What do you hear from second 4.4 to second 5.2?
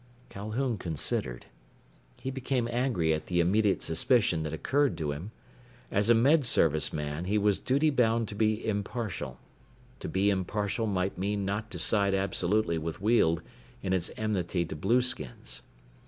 that occurred to